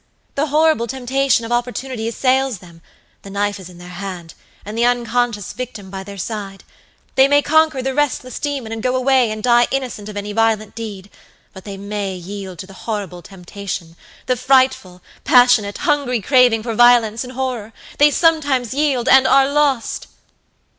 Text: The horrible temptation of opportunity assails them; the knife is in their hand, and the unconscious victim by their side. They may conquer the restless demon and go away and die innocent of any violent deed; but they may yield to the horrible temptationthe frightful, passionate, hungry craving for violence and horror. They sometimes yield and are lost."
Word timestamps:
The 0.33 0.47
horrible 0.47 0.87
temptation 0.87 1.45
of 1.45 1.51
opportunity 1.51 2.07
assails 2.07 2.57
them; 2.57 2.81
the 3.21 3.29
knife 3.29 3.59
is 3.59 3.69
in 3.69 3.77
their 3.77 3.89
hand, 3.89 4.33
and 4.65 4.75
the 4.75 4.83
unconscious 4.83 5.53
victim 5.53 5.91
by 5.91 6.03
their 6.03 6.17
side. 6.17 6.63
They 7.13 7.27
may 7.27 7.43
conquer 7.43 7.83
the 7.83 7.93
restless 7.93 8.39
demon 8.39 8.71
and 8.71 8.81
go 8.81 8.95
away 8.95 9.29
and 9.29 9.43
die 9.43 9.67
innocent 9.69 10.09
of 10.09 10.17
any 10.17 10.33
violent 10.33 10.73
deed; 10.73 11.11
but 11.53 11.65
they 11.65 11.77
may 11.77 12.15
yield 12.15 12.57
to 12.57 12.65
the 12.65 12.73
horrible 12.89 13.21
temptationthe 13.21 13.95
frightful, 14.37 15.03
passionate, 15.23 15.77
hungry 15.77 16.19
craving 16.19 16.63
for 16.63 16.73
violence 16.73 17.23
and 17.23 17.33
horror. 17.33 17.71
They 17.99 18.09
sometimes 18.09 18.73
yield 18.73 19.07
and 19.07 19.27
are 19.27 19.47
lost." 19.47 20.07